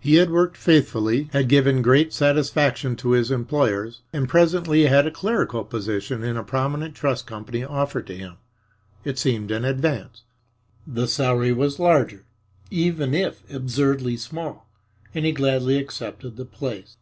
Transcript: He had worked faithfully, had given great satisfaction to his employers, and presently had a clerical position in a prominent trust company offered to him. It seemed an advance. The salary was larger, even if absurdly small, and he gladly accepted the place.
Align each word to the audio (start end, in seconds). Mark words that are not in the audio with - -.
He 0.00 0.16
had 0.16 0.30
worked 0.30 0.56
faithfully, 0.56 1.30
had 1.32 1.48
given 1.48 1.80
great 1.80 2.12
satisfaction 2.12 2.96
to 2.96 3.10
his 3.12 3.30
employers, 3.30 4.00
and 4.12 4.28
presently 4.28 4.86
had 4.86 5.06
a 5.06 5.12
clerical 5.12 5.62
position 5.62 6.24
in 6.24 6.36
a 6.36 6.42
prominent 6.42 6.96
trust 6.96 7.24
company 7.28 7.62
offered 7.62 8.08
to 8.08 8.16
him. 8.16 8.38
It 9.04 9.16
seemed 9.16 9.52
an 9.52 9.64
advance. 9.64 10.22
The 10.88 11.06
salary 11.06 11.52
was 11.52 11.78
larger, 11.78 12.24
even 12.68 13.14
if 13.14 13.48
absurdly 13.48 14.16
small, 14.16 14.66
and 15.14 15.24
he 15.24 15.30
gladly 15.30 15.78
accepted 15.78 16.36
the 16.36 16.46
place. 16.46 16.96